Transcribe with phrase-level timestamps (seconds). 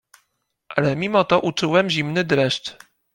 [0.69, 2.77] Ale mimo to uczułem zimny dreszcz.